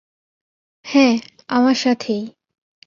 হ্যাঁ, 0.85 1.15
আমার 1.49 1.75
সাথেই। 1.75 2.23